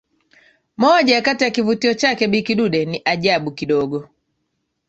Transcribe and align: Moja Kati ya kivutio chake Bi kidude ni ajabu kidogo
Moja 0.77 1.21
Kati 1.21 1.43
ya 1.43 1.49
kivutio 1.51 1.93
chake 1.93 2.27
Bi 2.27 2.41
kidude 2.43 2.85
ni 2.85 3.01
ajabu 3.05 3.51
kidogo 3.51 4.09